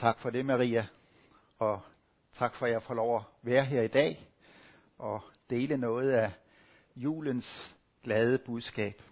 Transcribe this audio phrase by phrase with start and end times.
[0.00, 0.86] Tak for det, Maria.
[1.58, 1.80] Og
[2.38, 4.28] tak for, at jeg får lov at være her i dag
[4.98, 6.32] og dele noget af
[6.96, 7.74] julens
[8.04, 9.02] glade budskab.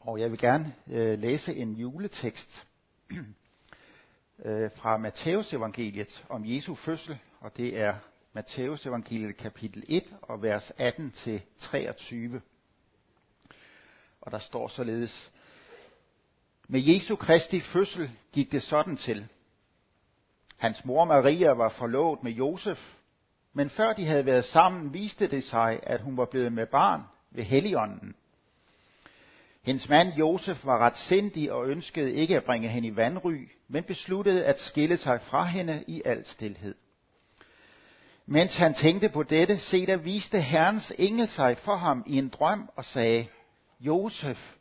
[0.00, 2.66] Og jeg vil gerne øh, læse en juletekst
[4.44, 7.94] øh, fra Matteus evangeliet om Jesu fødsel, og det er
[8.32, 12.42] Matteus evangeliet kapitel 1 og vers 18 til 23.
[14.20, 15.32] Og der står således:
[16.68, 19.28] Med Jesu Kristi fødsel gik det sådan til.
[20.58, 22.94] Hans mor Maria var forlovet med Josef,
[23.52, 27.02] men før de havde været sammen, viste det sig, at hun var blevet med barn
[27.30, 28.14] ved Helligånden.
[29.62, 33.84] Hendes mand Josef var ret sindig og ønskede ikke at bringe hende i vandry, men
[33.84, 36.74] besluttede at skille sig fra hende i al stilhed.
[38.26, 42.28] Mens han tænkte på dette, se der viste Herrens engel sig for ham i en
[42.28, 43.26] drøm og sagde,
[43.80, 44.54] Josef,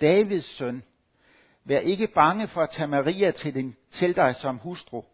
[0.00, 0.82] Davids søn,
[1.64, 5.04] vær ikke bange for at tage Maria til, din, til dig som hustru,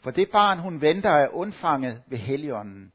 [0.00, 2.92] for det barn, hun venter, er undfanget ved Helligånden.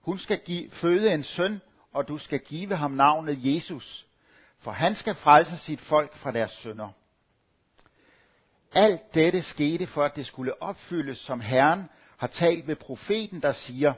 [0.00, 1.60] Hun skal give, føde en søn,
[1.92, 4.06] og du skal give ham navnet Jesus,
[4.58, 6.88] for han skal frelse sit folk fra deres sønder.
[8.72, 13.52] Alt dette skete for, at det skulle opfyldes, som Herren har talt ved profeten, der
[13.52, 13.94] siger,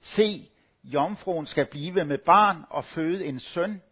[0.00, 0.48] Se,
[0.84, 3.82] jomfruen skal blive med barn og føde en søn,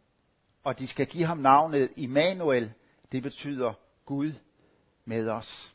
[0.64, 2.72] og de skal give ham navnet Immanuel.
[3.12, 3.72] Det betyder
[4.04, 4.32] Gud
[5.04, 5.72] med os.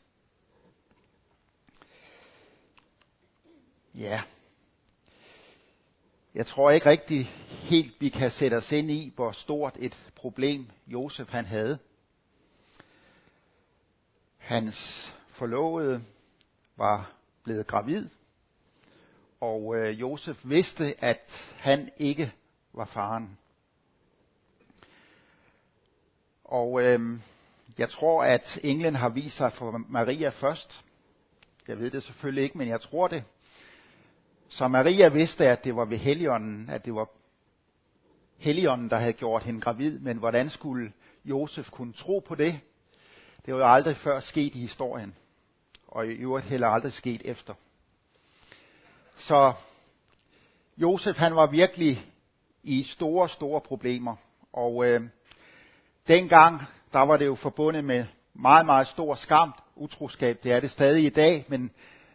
[3.94, 4.22] Ja.
[6.34, 10.70] Jeg tror ikke rigtig helt, vi kan sætte os ind i, hvor stort et problem
[10.86, 11.78] Josef han havde.
[14.38, 14.76] Hans
[15.28, 16.04] forlovede
[16.76, 17.12] var
[17.44, 18.08] blevet gravid,
[19.40, 22.32] og øh, Josef vidste, at han ikke
[22.72, 23.38] var faren.
[26.44, 27.00] Og øh,
[27.78, 30.84] jeg tror, at englen har vist sig for Maria først.
[31.68, 33.24] Jeg ved det selvfølgelig ikke, men jeg tror det.
[34.52, 37.08] Så Maria vidste, at det var ved Helligånden, at det var
[38.38, 40.92] Helligånden, der havde gjort hende gravid, men hvordan skulle
[41.24, 42.60] Josef kunne tro på det?
[43.46, 45.14] Det var jo aldrig før sket i historien,
[45.88, 47.54] og i øvrigt heller aldrig sket efter.
[49.16, 49.52] Så
[50.76, 52.06] Josef han var virkelig
[52.62, 54.16] i store, store problemer,
[54.52, 55.00] og øh,
[56.08, 60.70] dengang, der var det jo forbundet med meget, meget stor skam, utroskab, det er det
[60.70, 61.70] stadig i dag, men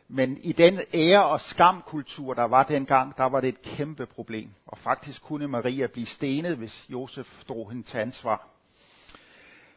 [0.09, 4.49] men i den ære- og skamkultur, der var dengang, der var det et kæmpe problem.
[4.67, 8.47] Og faktisk kunne Maria blive stenet, hvis Josef drog hende til ansvar.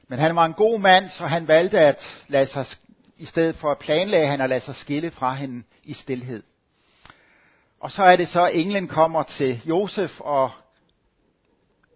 [0.09, 2.67] Men han var en god mand, så han valgte at lade sig,
[3.17, 6.43] i stedet for at planlægge, han at lade sig skille fra hende i stillhed.
[7.81, 10.51] Og så er det så, at englen kommer til Josef og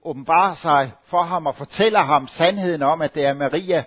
[0.03, 3.85] åbenbarer sig for ham og fortæller ham sandheden om, at det er Maria,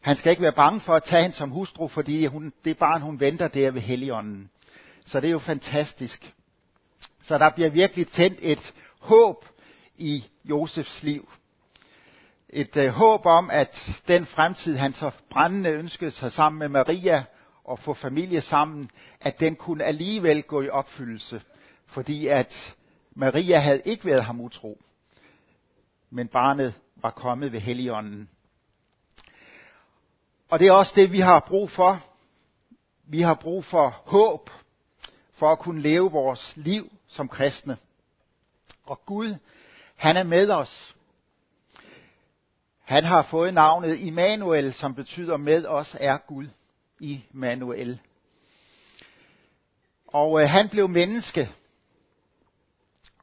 [0.00, 3.02] han skal ikke være bange for at tage hende som hustru, fordi hun, det barn,
[3.02, 4.50] hun venter, det er ved Helligånden.
[5.06, 6.34] Så det er jo fantastisk.
[7.22, 9.44] Så der bliver virkelig tændt et håb
[9.96, 11.32] i Josefs liv.
[12.48, 17.24] Et øh, håb om, at den fremtid, han så brændende ønskede sig sammen med Maria
[17.64, 18.90] og få familie sammen,
[19.20, 21.42] at den kunne alligevel gå i opfyldelse.
[21.86, 22.74] Fordi at
[23.14, 24.78] Maria havde ikke været ham utro,
[26.10, 28.28] men barnet var kommet ved Helligånden.
[30.50, 32.04] Og det er også det, vi har brug for.
[33.04, 34.50] Vi har brug for håb
[35.32, 37.76] for at kunne leve vores liv som kristne.
[38.84, 39.34] Og Gud,
[39.96, 40.94] han er med os.
[42.82, 46.46] Han har fået navnet Immanuel, som betyder med os er Gud.
[47.00, 48.00] Immanuel.
[50.06, 51.50] Og øh, han blev menneske.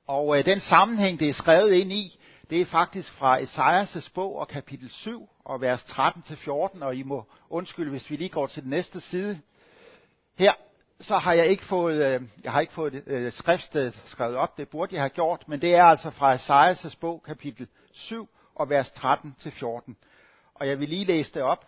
[0.08, 4.35] Og øh, den sammenhæng, det er skrevet ind i, det er faktisk fra Esajas' bog
[4.35, 8.63] og kapitel 7 og vers 13-14, og I må undskylde, hvis vi lige går til
[8.63, 9.40] den næste side.
[10.38, 10.53] Her
[11.00, 14.69] så har jeg ikke fået, øh, jeg har ikke fået øh, skriftet skrevet op, det
[14.69, 18.90] burde jeg have gjort, men det er altså fra Esajas' bog, kapitel 7 og vers
[18.90, 19.94] 13-14.
[20.55, 21.66] Og jeg vil lige læse det op.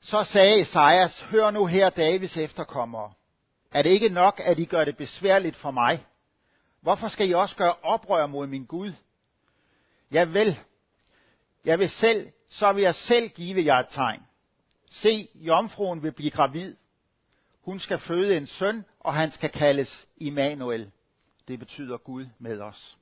[0.00, 3.12] Så sagde Esajas, hør nu her Davids efterkommere.
[3.72, 6.06] Er det ikke nok, at I gør det besværligt for mig?
[6.86, 8.92] Hvorfor skal I også gøre oprør mod min Gud?
[10.10, 10.58] Jeg vil.
[11.64, 14.22] Jeg vil selv, så vil jeg selv give jer et tegn.
[14.90, 16.76] Se, jomfruen vil blive gravid.
[17.64, 20.90] Hun skal føde en søn, og han skal kaldes Immanuel.
[21.48, 22.96] Det betyder Gud med os.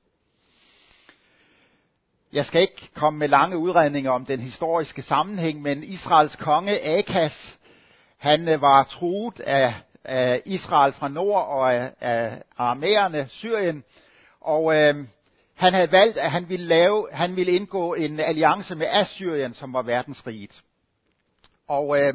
[2.33, 7.57] Jeg skal ikke komme med lange udredninger om den historiske sammenhæng, men Israels konge Akas,
[8.17, 9.73] han øh, var truet af
[10.05, 13.83] af Israel fra nord og af, af armæerne, Syrien.
[14.41, 14.95] Og øh,
[15.55, 19.73] han havde valgt, at han ville, lave, han ville indgå en alliance med Assyrien, som
[19.73, 20.61] var verdensriget.
[21.67, 22.13] Og øh,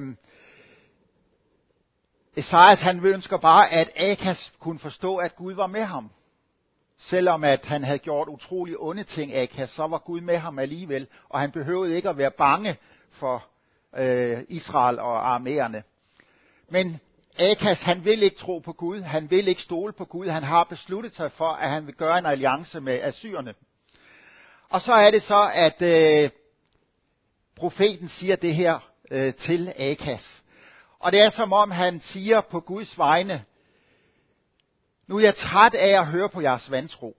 [2.37, 6.11] Esajas han ønsker bare, at Akas kunne forstå, at Gud var med ham.
[6.99, 11.07] Selvom at han havde gjort utrolig onde ting, Akas, så var Gud med ham alligevel,
[11.29, 12.77] og han behøvede ikke at være bange
[13.11, 13.47] for
[13.97, 15.83] øh, Israel og armæerne.
[16.69, 17.01] Men
[17.39, 20.65] Akas, han vil ikke tro på Gud, han vil ikke stole på Gud, han har
[20.65, 23.55] besluttet sig for, at han vil gøre en alliance med assyrerne.
[24.69, 26.31] Og så er det så, at øh,
[27.57, 30.43] profeten siger det her øh, til Akas.
[30.99, 33.45] Og det er som om han siger på Guds vegne,
[35.07, 37.17] nu er jeg træt af at høre på jeres vantro.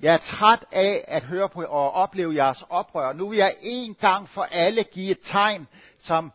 [0.00, 3.12] Jeg er træt af at høre på og opleve jeres oprør.
[3.12, 5.68] Nu vil jeg en gang for alle give et tegn,
[5.98, 6.32] som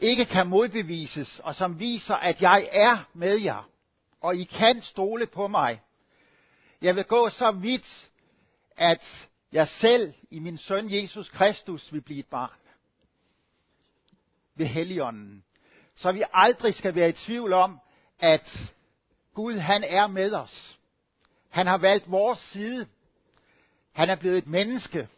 [0.00, 3.68] ikke kan modbevises, og som viser, at jeg er med jer,
[4.20, 5.80] og I kan stole på mig.
[6.82, 8.10] Jeg vil gå så vidt,
[8.76, 12.50] at jeg selv i min søn Jesus Kristus vil blive et barn
[14.54, 15.44] ved Helligånden.
[15.96, 17.80] Så vi aldrig skal være i tvivl om,
[18.18, 18.72] at
[19.34, 20.78] Gud han er med os.
[21.48, 22.86] Han har valgt vores side.
[23.92, 25.08] Han er blevet et menneske.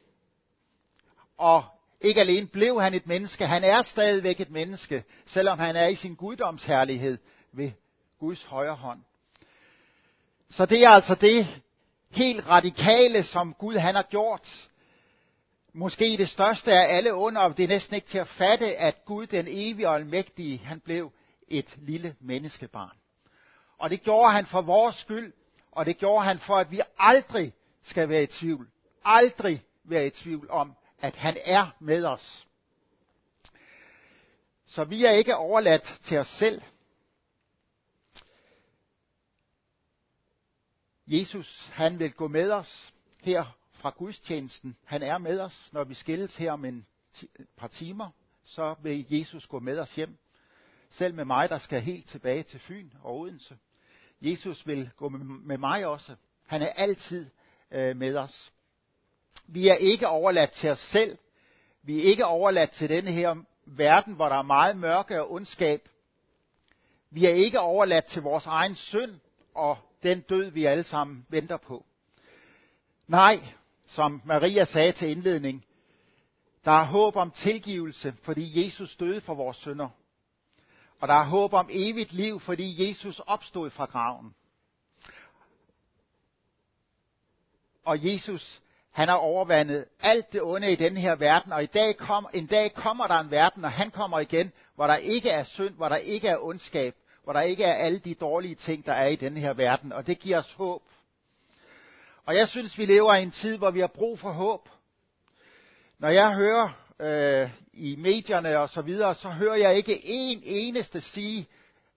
[1.37, 1.65] Og
[2.03, 5.95] ikke alene blev han et menneske, han er stadigvæk et menneske, selvom han er i
[5.95, 7.19] sin guddomsherlighed
[7.53, 7.71] ved
[8.19, 9.01] Guds højre hånd.
[10.51, 11.63] Så det er altså det
[12.11, 14.69] helt radikale, som Gud han har gjort.
[15.73, 19.27] Måske det største af alle under, det er næsten ikke til at fatte, at Gud
[19.27, 21.13] den evige og almægtige, han blev
[21.49, 22.97] et lille menneskebarn.
[23.79, 25.33] Og det gjorde han for vores skyld,
[25.73, 27.53] og det gjorde han for, at vi aldrig
[27.83, 28.69] skal være i tvivl.
[29.05, 32.47] Aldrig være i tvivl om, at han er med os.
[34.67, 36.63] Så vi er ikke overladt til os selv.
[41.07, 44.77] Jesus, han vil gå med os her fra gudstjenesten.
[44.85, 46.87] Han er med os, når vi skilles her om en
[47.57, 48.11] par timer.
[48.45, 50.19] Så vil Jesus gå med os hjem.
[50.91, 53.59] Selv med mig, der skal helt tilbage til Fyn og Odense.
[54.21, 56.17] Jesus vil gå med mig også.
[56.47, 57.31] Han er altid
[57.71, 58.53] øh, med os.
[59.47, 61.19] Vi er ikke overladt til os selv.
[61.83, 63.35] Vi er ikke overladt til denne her
[63.67, 65.89] verden, hvor der er meget mørke og ondskab.
[67.11, 69.21] Vi er ikke overladt til vores egen synd
[69.55, 71.87] og den død, vi alle sammen venter på.
[73.07, 73.41] Nej,
[73.87, 75.65] som Maria sagde til indledning,
[76.65, 79.89] der er håb om tilgivelse, fordi Jesus døde for vores synder.
[81.01, 84.35] Og der er håb om evigt liv, fordi Jesus opstod fra graven.
[87.85, 88.63] Og Jesus,
[88.93, 92.47] han har overvandet alt det onde i denne her verden, og i dag kom, en
[92.47, 95.89] dag kommer der en verden, og han kommer igen, hvor der ikke er synd, hvor
[95.89, 96.95] der ikke er ondskab,
[97.25, 100.07] hvor der ikke er alle de dårlige ting, der er i denne her verden, og
[100.07, 100.83] det giver os håb.
[102.27, 104.69] Og jeg synes, vi lever i en tid, hvor vi har brug for håb.
[105.99, 106.69] Når jeg hører
[107.01, 111.47] øh, i medierne og så videre, så hører jeg ikke en eneste sige,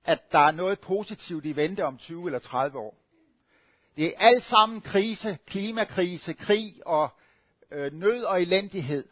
[0.05, 2.95] at der er noget positivt i vente om 20 eller 30 år.
[3.97, 7.09] Det er alt sammen krise, klimakrise, krig og
[7.71, 9.07] øh, nød og elendighed.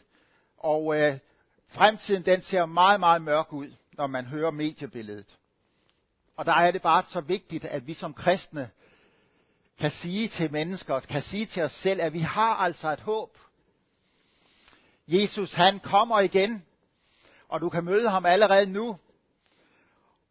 [0.57, 1.19] Og øh,
[1.67, 5.37] fremtiden den ser meget, meget mørk ud, når man hører mediebilledet.
[6.37, 8.69] Og der er det bare så vigtigt, at vi som kristne
[9.79, 13.37] kan sige til mennesker, kan sige til os selv, at vi har altså et håb.
[15.07, 16.65] Jesus, han kommer igen,
[17.49, 18.97] og du kan møde ham allerede nu.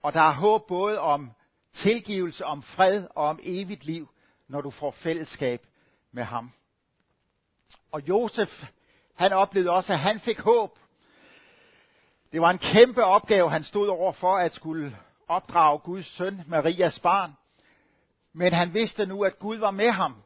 [0.03, 1.31] Og der er håb både om
[1.75, 4.09] tilgivelse, om fred og om evigt liv,
[4.49, 5.67] når du får fællesskab
[6.13, 6.53] med ham.
[7.93, 8.65] Og Josef,
[9.15, 10.79] han oplevede også, at han fik håb.
[12.33, 16.99] Det var en kæmpe opgave, han stod over for at skulle opdrage Guds søn, Marias
[16.99, 17.33] barn.
[18.33, 20.23] Men han vidste nu, at Gud var med ham.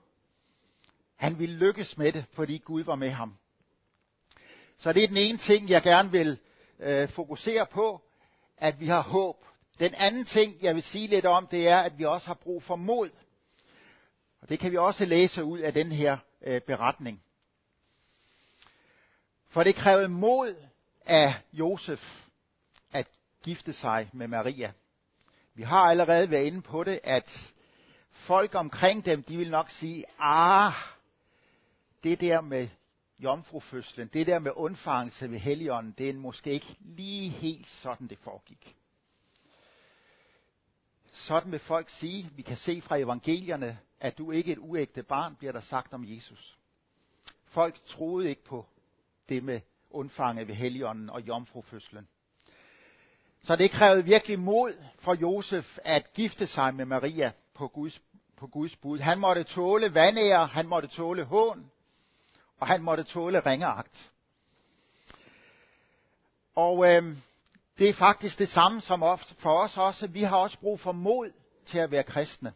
[1.17, 3.37] Han ville lykkes med det, fordi Gud var med ham.
[4.79, 6.39] Så det er den ene ting, jeg gerne vil
[6.79, 8.03] øh, fokusere på,
[8.57, 9.37] at vi har håb.
[9.79, 12.63] Den anden ting, jeg vil sige lidt om, det er, at vi også har brug
[12.63, 13.11] for mod.
[14.47, 17.23] Og det kan vi også læse ud af den her øh, beretning.
[19.49, 20.55] For det krævede mod
[21.07, 22.25] af Josef
[22.93, 23.09] at
[23.43, 24.73] gifte sig med Maria.
[25.55, 27.55] Vi har allerede været inde på det, at
[28.11, 30.73] folk omkring dem, de vil nok sige, ah,
[32.03, 32.69] det der med
[33.19, 38.19] jomfrufødslen, det der med undfangelse ved Helligånden, det er måske ikke lige helt sådan, det
[38.19, 38.77] foregik.
[41.13, 45.03] Sådan vil folk sige, vi kan se fra evangelierne, at du ikke er et uægte
[45.03, 46.59] barn, bliver der sagt om Jesus.
[47.47, 48.67] Folk troede ikke på
[49.29, 49.61] det med
[49.91, 52.09] undfanget ved Helligånden og jomfrufødslen.
[53.43, 58.01] Så det krævede virkelig mod for Josef at gifte sig med Maria på Guds,
[58.37, 58.99] på Guds bud.
[58.99, 61.71] Han måtte tåle vandære, han måtte tåle hån,
[62.59, 64.11] og han måtte tåle ringeagt.
[66.55, 67.17] Og øh,
[67.79, 69.01] Det er faktisk det samme som
[69.39, 70.07] for os også.
[70.07, 71.33] Vi har også brug for mod
[71.67, 72.53] til at være kristne.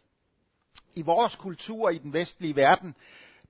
[0.94, 2.94] I vores kultur i den vestlige verden,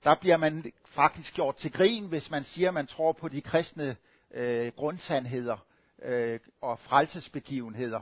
[0.05, 3.41] der bliver man faktisk gjort til grin, hvis man siger, at man tror på de
[3.41, 3.97] kristne
[4.31, 5.57] øh, grundsandheder
[6.03, 8.01] øh, og frelsesbegivenheder.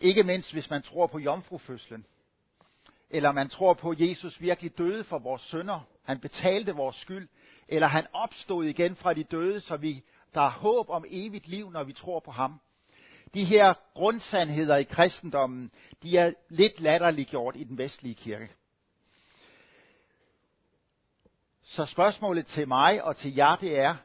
[0.00, 2.06] Ikke mindst hvis man tror på jomfrufødslen.
[3.10, 5.80] Eller man tror på, at Jesus virkelig døde for vores sønder.
[6.02, 7.28] Han betalte vores skyld.
[7.68, 10.02] Eller han opstod igen fra de døde, så vi,
[10.34, 12.60] der er håb om evigt liv, når vi tror på ham.
[13.34, 15.70] De her grundsandheder i kristendommen,
[16.02, 18.50] de er lidt latterliggjort i den vestlige kirke.
[21.62, 23.96] Så spørgsmålet til mig og til jer, det er,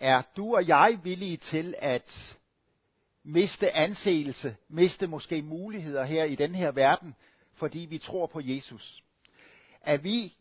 [0.00, 2.36] er du og jeg villige til at
[3.22, 7.14] miste anseelse, miste måske muligheder her i den her verden,
[7.54, 9.02] fordi vi tror på Jesus?
[9.80, 10.34] Er vi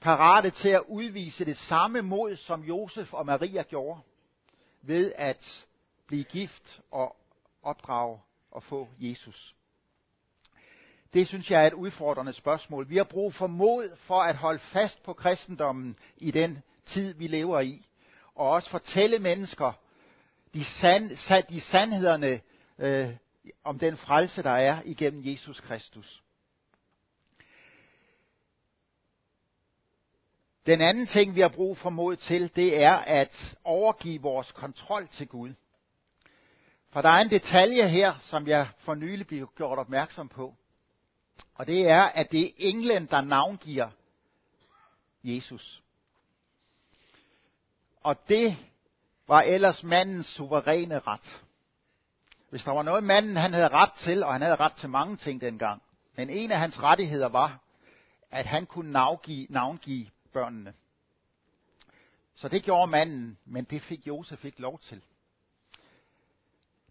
[0.00, 4.00] parate til at udvise det samme mod, som Josef og Maria gjorde,
[4.82, 5.66] ved at
[6.06, 7.16] blive gift og
[7.66, 8.20] opdrage
[8.50, 9.54] og få Jesus?
[11.14, 12.90] Det synes jeg er et udfordrende spørgsmål.
[12.90, 17.26] Vi har brug for mod for at holde fast på kristendommen i den tid, vi
[17.26, 17.86] lever i.
[18.34, 19.72] Og også fortælle mennesker
[20.54, 22.40] de, sand, de sandhederne
[22.78, 23.08] øh,
[23.64, 26.22] om den frelse, der er igennem Jesus Kristus.
[30.66, 35.08] Den anden ting, vi har brug for mod til, det er at overgive vores kontrol
[35.08, 35.54] til Gud.
[36.96, 40.54] For der er en detalje her, som jeg for nylig blev gjort opmærksom på.
[41.54, 43.88] Og det er, at det er englen, der navngiver
[45.24, 45.82] Jesus.
[48.02, 48.56] Og det
[49.28, 51.42] var ellers mandens suveræne ret.
[52.50, 55.16] Hvis der var noget, manden han havde ret til, og han havde ret til mange
[55.16, 55.82] ting dengang,
[56.14, 57.58] men en af hans rettigheder var,
[58.30, 60.74] at han kunne navngive, navngive børnene.
[62.34, 65.02] Så det gjorde manden, men det fik Josef ikke lov til.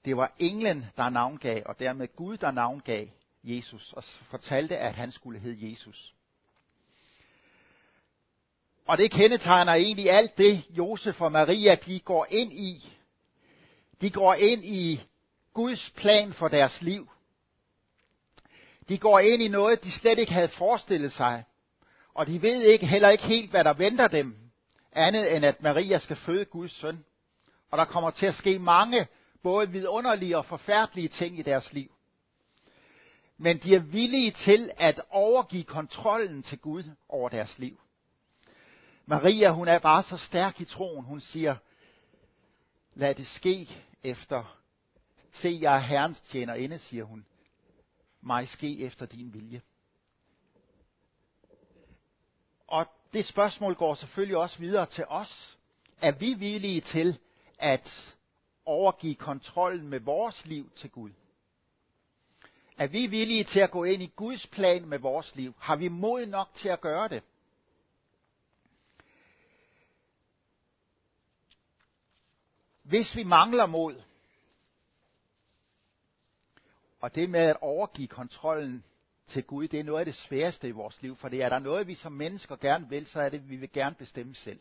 [0.05, 3.07] Det var englen, der navngav, og dermed Gud, der navngav
[3.43, 6.13] Jesus og fortalte, at han skulle hedde Jesus.
[8.87, 12.93] Og det kendetegner egentlig alt det, Josef og Maria de går ind i.
[14.01, 15.01] De går ind i
[15.53, 17.09] Guds plan for deres liv.
[18.89, 21.43] De går ind i noget, de slet ikke havde forestillet sig.
[22.13, 24.35] Og de ved ikke, heller ikke helt, hvad der venter dem,
[24.91, 27.05] andet end at Maria skal føde Guds søn.
[27.71, 29.07] Og der kommer til at ske mange,
[29.45, 31.95] både vidunderlige og forfærdelige ting i deres liv
[33.37, 37.81] men de er villige til at overgive kontrollen til Gud over deres liv.
[39.05, 41.55] Maria, hun er bare så stærk i troen, hun siger,
[42.93, 43.69] lad det ske
[44.03, 44.57] efter,
[45.31, 47.25] se jeg er Herrens tjenerinde, siger hun,
[48.21, 49.61] mig ske efter din vilje.
[52.67, 55.57] Og det spørgsmål går selvfølgelig også videre til os.
[56.01, 57.19] Er vi villige til
[57.59, 58.14] at
[58.65, 61.11] overgive kontrollen med vores liv til Gud?
[62.77, 65.53] Er vi villige til at gå ind i Guds plan med vores liv?
[65.59, 67.23] Har vi mod nok til at gøre det?
[72.83, 74.01] Hvis vi mangler mod,
[76.99, 78.83] og det med at overgive kontrollen
[79.27, 81.59] til Gud, det er noget af det sværeste i vores liv, for det er der
[81.59, 84.59] noget, vi som mennesker gerne vil, så er det, at vi vil gerne bestemme selv.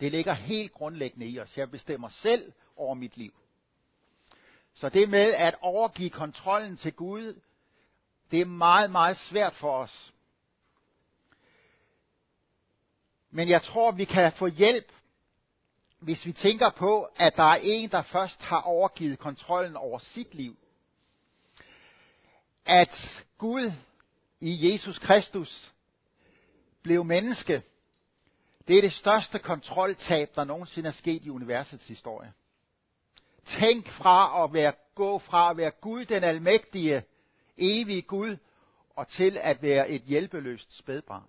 [0.00, 1.56] Det ligger helt grundlæggende i os.
[1.58, 3.34] Jeg bestemmer selv over mit liv.
[4.74, 7.40] Så det med at overgive kontrollen til Gud,
[8.30, 10.12] det er meget, meget svært for os.
[13.30, 14.92] Men jeg tror, vi kan få hjælp,
[15.98, 20.34] hvis vi tænker på, at der er en, der først har overgivet kontrollen over sit
[20.34, 20.56] liv.
[22.66, 23.72] At Gud
[24.40, 25.72] i Jesus Kristus
[26.82, 27.62] blev menneske,
[28.70, 32.32] det er det største kontroltab, der nogensinde er sket i universets historie.
[33.44, 37.02] Tænk fra at være, gå fra at være Gud den almægtige,
[37.56, 38.36] evige Gud,
[38.96, 41.28] og til at være et hjælpeløst spædbarn.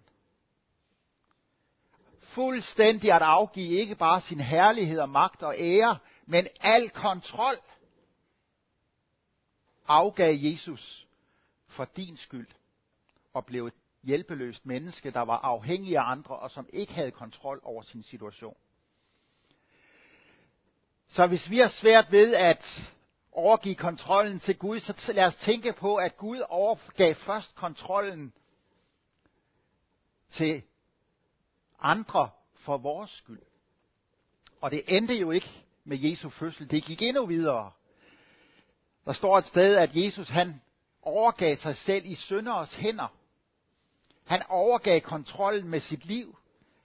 [2.19, 7.55] Fuldstændig at afgive ikke bare sin herlighed og magt og ære, men al kontrol
[9.88, 11.07] afgav Jesus
[11.67, 12.48] for din skyld
[13.33, 17.60] og blev et hjælpeløst menneske, der var afhængig af andre og som ikke havde kontrol
[17.63, 18.58] over sin situation.
[21.10, 22.91] Så hvis vi har svært ved at
[23.31, 28.34] overgive kontrollen til Gud, så lad os tænke på, at Gud overgav først kontrollen
[30.31, 30.63] til
[31.79, 33.41] andre for vores skyld.
[34.62, 36.72] Og det endte jo ikke med Jesu fødsel.
[36.72, 37.72] Det gik endnu videre.
[39.05, 40.62] Der står et sted, at Jesus han
[41.01, 43.20] overgav sig selv i synderes hænder.
[44.31, 46.38] Han overgav kontrollen med sit liv.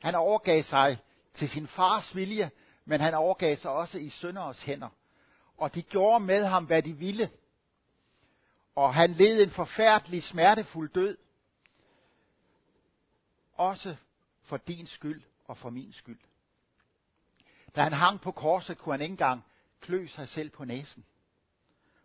[0.02, 0.98] Han overgav sig
[1.34, 2.50] til sin fars vilje,
[2.84, 4.88] men han overgav sig også i sønderes hænder.
[5.56, 7.30] og de gjorde med ham, hvad de ville.
[8.74, 11.18] Og han led en forfærdelig, smertefuld død.
[13.54, 13.96] Også
[14.42, 16.20] for din skyld og for min skyld.
[17.76, 19.44] Da han hang på korset, kunne han ikke engang
[19.80, 21.04] klø sig selv på næsen.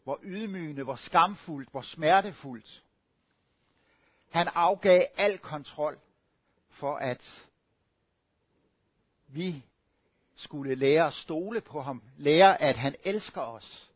[0.04, 2.84] Hvor ydmygende, hvor skamfuldt, hvor smertefuldt.
[4.32, 5.98] Han afgav al kontrol
[6.70, 7.48] for, at
[9.28, 9.64] vi
[10.36, 13.92] skulle lære at stole på ham, lære, at han elsker os.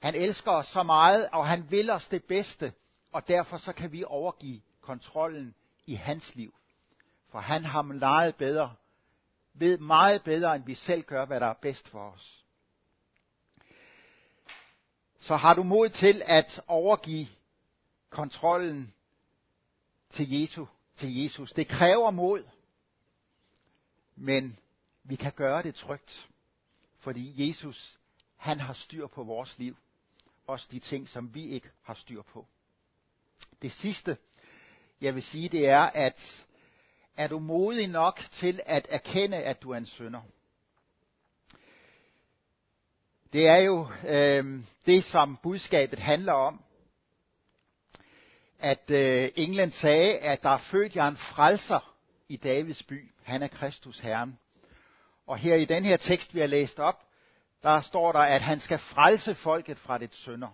[0.00, 2.72] Han elsker os så meget, og han vil os det bedste,
[3.12, 5.54] og derfor så kan vi overgive kontrollen
[5.86, 6.54] i hans liv.
[7.28, 8.74] For han har meget bedre,
[9.54, 12.44] ved meget bedre, end vi selv gør, hvad der er bedst for os.
[15.18, 17.26] Så har du mod til at overgive
[18.10, 18.94] kontrollen
[20.14, 20.68] til Jesus.
[20.96, 21.52] Til Jesus.
[21.52, 22.44] Det kræver mod,
[24.16, 24.58] men
[25.04, 26.28] vi kan gøre det trygt,
[26.98, 27.98] fordi Jesus,
[28.36, 29.76] han har styr på vores liv.
[30.46, 32.46] Også de ting, som vi ikke har styr på.
[33.62, 34.16] Det sidste,
[35.00, 36.46] jeg vil sige, det er, at
[37.16, 40.20] er du modig nok til at erkende, at du er en synder?
[43.32, 46.62] Det er jo øh, det, som budskabet handler om.
[48.64, 51.94] At øh, England sagde, at der er født jer en frelser
[52.28, 53.12] i Davids by.
[53.22, 54.38] Han er Kristus Herren.
[55.26, 57.02] Og her i den her tekst, vi har læst op,
[57.62, 60.48] der står der, at han skal frelse folket fra dets synder.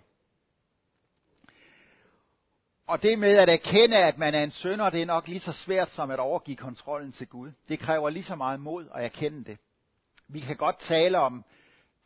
[2.86, 5.52] Og det med at erkende, at man er en sønder, det er nok lige så
[5.52, 7.52] svært som at overgive kontrollen til Gud.
[7.68, 9.58] Det kræver lige så meget mod at erkende det.
[10.28, 11.44] Vi kan godt tale om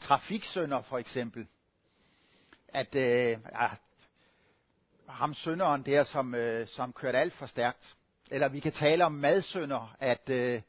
[0.00, 1.46] trafiksønder for eksempel.
[2.68, 3.68] At øh, ja,
[5.08, 7.94] ham sønderen der, som, øh, som kørte alt for stærkt.
[8.30, 10.62] Eller vi kan tale om madsønder, at øh,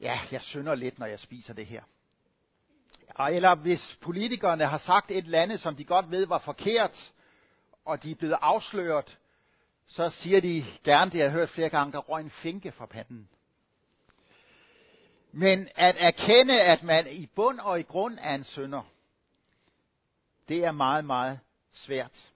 [0.00, 1.82] ja, jeg sønder lidt, når jeg spiser det her.
[3.30, 7.12] Eller hvis politikerne har sagt et eller andet, som de godt ved var forkert,
[7.84, 9.18] og de er blevet afsløret,
[9.86, 12.86] så siger de gerne, det jeg har hørt flere gange, der røg en finke fra
[12.86, 13.28] panden.
[15.32, 18.82] Men at erkende, at man i bund og i grund er en sønder,
[20.48, 21.40] det er meget, meget
[21.72, 22.32] svært.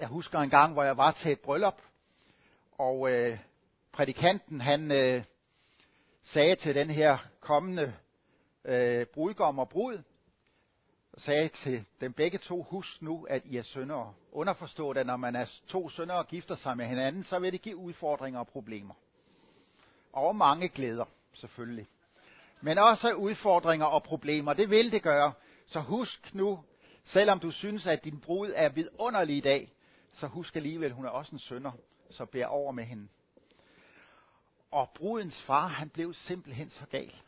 [0.00, 1.82] Jeg husker en gang, hvor jeg var til et bryllup,
[2.78, 3.38] og øh,
[3.92, 5.22] prædikanten han øh,
[6.22, 7.94] sagde til den her kommende
[8.64, 10.02] øh, brudgom og brud,
[11.12, 14.14] og sagde til dem begge to, husk nu, at I er syndere.
[14.32, 17.62] Underforstået, at når man er to syndere og gifter sig med hinanden, så vil det
[17.62, 18.94] give udfordringer og problemer.
[20.12, 21.04] Og mange glæder,
[21.34, 21.86] selvfølgelig.
[22.60, 25.32] Men også udfordringer og problemer, det vil det gøre.
[25.66, 26.64] Så husk nu,
[27.04, 29.72] selvom du synes, at din brud er vidunderlig i dag,
[30.16, 31.72] så husk alligevel, hun er også en sønder,
[32.10, 33.08] så bær over med hende.
[34.70, 37.22] Og brudens far, han blev simpelthen så gal.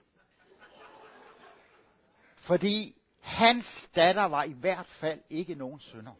[2.36, 6.14] Fordi hans datter var i hvert fald ikke nogen sønder.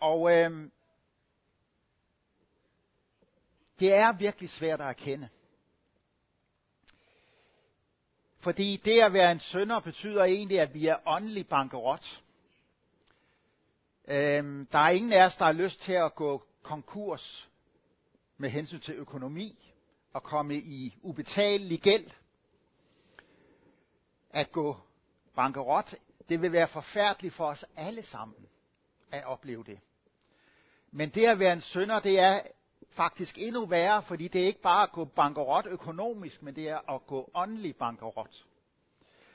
[0.00, 0.72] Og øhm,
[3.80, 5.28] det er virkelig svært at erkende.
[8.38, 12.23] Fordi det at være en sønder betyder egentlig, at vi er åndelig bankerot.
[14.08, 17.48] Øhm, der er ingen af os, der har lyst til at gå konkurs
[18.36, 19.74] med hensyn til økonomi
[20.12, 22.10] og komme i ubetalelig gæld.
[24.30, 24.76] At gå
[25.36, 25.94] bankerot,
[26.28, 28.48] det vil være forfærdeligt for os alle sammen
[29.12, 29.78] at opleve det.
[30.90, 32.40] Men det at være en sønder, det er
[32.90, 36.94] faktisk endnu værre, fordi det er ikke bare at gå bankerot økonomisk, men det er
[36.94, 38.44] at gå åndelig bankerot.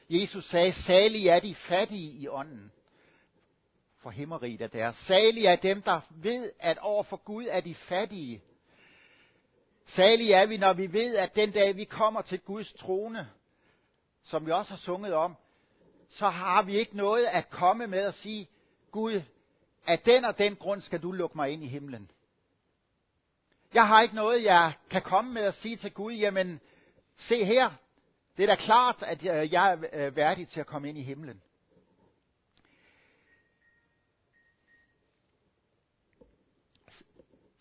[0.10, 2.72] Jesus sagde, salig er de fattige i ånden,
[4.02, 4.96] for himmeriget er deres.
[4.96, 8.42] Salig er dem, der ved, at over for Gud er de fattige.
[9.86, 13.30] Salig er vi, når vi ved, at den dag vi kommer til Guds trone,
[14.24, 15.36] som vi også har sunget om,
[16.10, 18.48] så har vi ikke noget at komme med at sige,
[18.92, 19.22] Gud,
[19.88, 22.12] af den og den grund skal du lukke mig ind i himlen.
[23.74, 26.62] Jeg har ikke noget, jeg kan komme med at sige til Gud, jamen,
[27.18, 27.72] se her,
[28.38, 31.42] det er da klart, at jeg er værdig til at komme ind i himlen.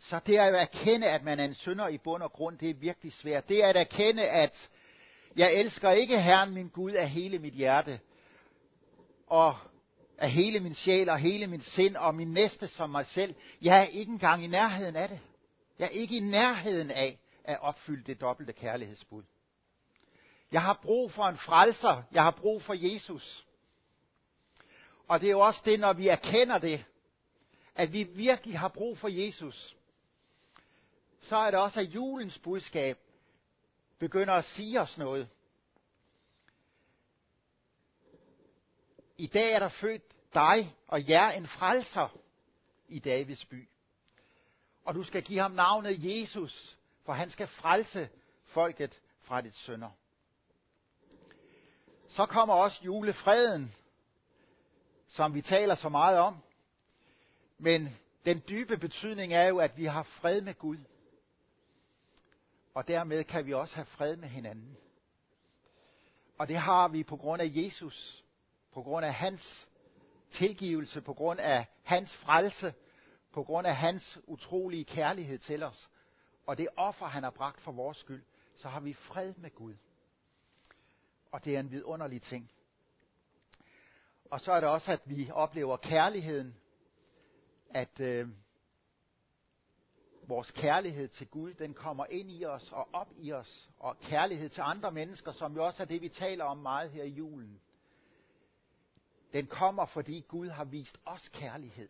[0.09, 2.71] Så det er at erkende, at man er en synder i bund og grund, det
[2.71, 3.49] er virkelig svært.
[3.49, 4.71] Det er at erkende, at
[5.37, 8.01] jeg elsker ikke Herren min Gud af hele mit hjerte,
[9.27, 9.57] og
[10.19, 13.35] af hele min sjæl og hele min sind og min næste som mig selv.
[13.63, 15.21] Jeg er ikke engang i nærheden af det.
[15.79, 19.23] Jeg er ikke i nærheden af at opfylde det dobbelte kærlighedsbud.
[20.53, 22.03] Jeg har brug for en frelser.
[22.13, 23.47] Jeg har brug for Jesus.
[25.09, 26.85] Og det er jo også det, når vi erkender det,
[27.75, 29.78] at vi virkelig har brug for Jesus,
[31.21, 32.99] så er det også, at julens budskab
[33.99, 35.29] begynder at sige os noget.
[39.17, 40.03] I dag er der født
[40.35, 42.19] dig og jer en frelser
[42.89, 43.69] i Davids by.
[44.85, 48.09] Og du skal give ham navnet Jesus, for han skal frelse
[48.45, 49.91] folket fra dit sønder.
[52.09, 53.75] Så kommer også julefreden,
[55.07, 56.37] som vi taler så meget om.
[57.59, 60.79] Men den dybe betydning er jo, at vi har fred med Gud.
[62.79, 64.77] Og dermed kan vi også have fred med hinanden.
[66.39, 68.25] Og det har vi på grund af Jesus,
[68.73, 69.69] på grund af hans
[70.31, 72.75] tilgivelse, på grund af hans frelse,
[73.33, 75.89] på grund af hans utrolige kærlighed til os.
[76.47, 78.25] Og det offer, han har bragt for vores skyld,
[78.57, 79.75] så har vi fred med Gud.
[81.33, 82.51] Og det er en vidunderlig ting.
[84.31, 86.57] Og så er det også, at vi oplever kærligheden,
[87.71, 88.29] at øh,
[90.29, 94.49] vores kærlighed til Gud, den kommer ind i os og op i os, og kærlighed
[94.49, 97.61] til andre mennesker, som jo også er det, vi taler om meget her i julen.
[99.33, 101.89] Den kommer, fordi Gud har vist os kærlighed.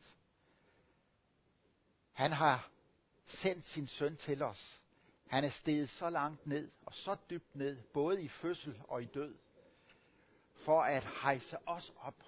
[2.12, 2.70] Han har
[3.26, 4.80] sendt sin søn til os.
[5.26, 9.06] Han er steget så langt ned og så dybt ned, både i fødsel og i
[9.06, 9.34] død,
[10.54, 12.22] for at hejse os op,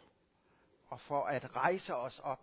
[0.88, 2.42] og for at rejse os op,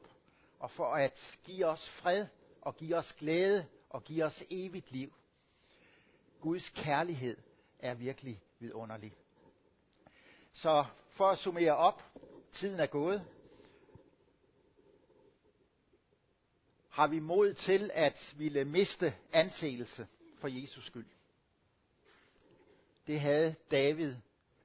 [0.59, 2.27] og for at give os fred
[2.67, 5.13] og give os glæde og give os evigt liv.
[6.41, 7.37] Guds kærlighed
[7.79, 9.13] er virkelig vidunderlig.
[10.53, 12.03] Så for at summere op,
[12.53, 13.25] tiden er gået.
[16.89, 21.07] Har vi mod til at ville miste anseelse for Jesus skyld?
[23.07, 24.15] Det havde David,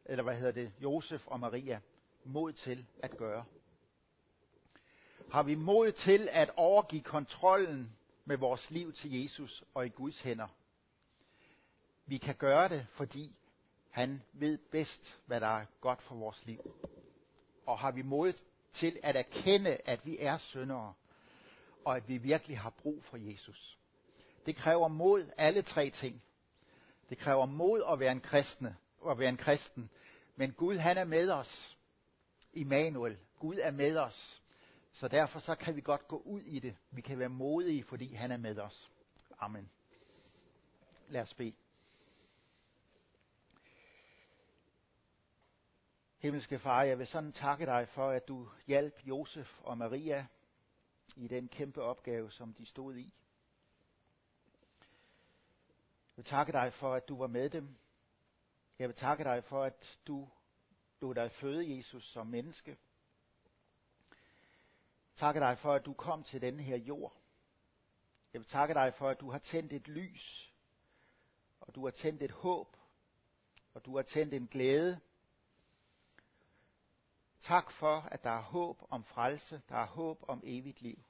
[0.04, 1.80] eller hvad hedder det, Josef og Maria,
[2.24, 3.44] mod til at gøre.
[5.32, 10.20] Har vi mod til at overgive kontrollen med vores liv til Jesus og i Guds
[10.20, 10.48] hænder?
[12.06, 13.36] Vi kan gøre det, fordi
[13.90, 16.74] han ved bedst, hvad der er godt for vores liv.
[17.66, 18.32] Og har vi mod
[18.72, 20.94] til at erkende, at vi er syndere,
[21.84, 23.78] og at vi virkelig har brug for Jesus.
[24.46, 26.22] Det kræver mod alle tre ting.
[27.08, 28.76] Det kræver mod at være en kristne,
[29.10, 29.90] at være en kristen.
[30.36, 31.76] Men Gud han er med os.
[32.52, 33.18] Immanuel.
[33.38, 34.41] Gud er med os.
[34.92, 36.76] Så derfor så kan vi godt gå ud i det.
[36.90, 38.90] Vi kan være modige, fordi han er med os.
[39.38, 39.70] Amen.
[41.08, 41.54] Lad os bede.
[46.18, 50.26] Himmelske Far, jeg vil sådan takke dig for, at du hjalp Josef og Maria
[51.16, 53.14] i den kæmpe opgave, som de stod i.
[56.16, 57.76] Jeg vil takke dig for, at du var med dem.
[58.78, 60.28] Jeg vil takke dig for, at du
[61.00, 62.78] lod dig føde Jesus som menneske.
[65.22, 67.16] Takke dig for, at du kom til denne her jord.
[68.32, 70.52] Jeg vil takke dig for, at du har tændt et lys,
[71.60, 72.76] og du har tændt et håb,
[73.74, 75.00] og du har tændt en glæde.
[77.40, 81.04] Tak for, at der er håb om frelse, der er håb om evigt liv.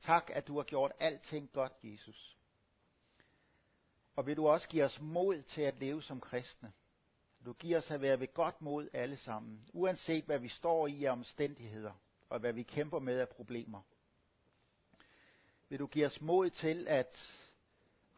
[0.00, 2.36] Tak, at du har gjort alting godt, Jesus.
[4.16, 6.72] Og vil du også give os mod til at leve som kristne.
[7.44, 11.04] Du giver os at være ved godt mod alle sammen, uanset hvad vi står i
[11.04, 11.92] af omstændigheder
[12.28, 13.82] og hvad vi kæmper med af problemer.
[15.68, 17.42] Vil du give os mod til at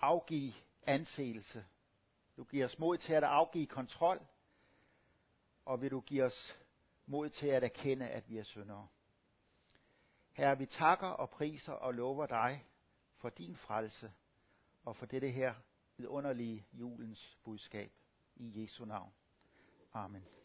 [0.01, 0.53] afgive
[0.87, 1.65] anseelse.
[2.37, 4.21] Du giver os mod til at afgive kontrol.
[5.65, 6.59] Og vil du give os
[7.07, 8.89] mod til at erkende, at vi er syndere.
[10.33, 12.67] Herre, vi takker og priser og lover dig
[13.17, 14.13] for din frelse
[14.85, 15.55] og for dette her
[15.97, 17.93] vidunderlige julens budskab.
[18.37, 19.13] I Jesu navn.
[19.93, 20.38] Amen.